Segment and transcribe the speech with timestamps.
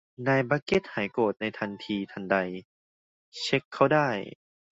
[0.27, 2.37] นายบัคเก็ต หายโกรธในทันทีทันใด
[3.39, 4.09] เช็คเขาได้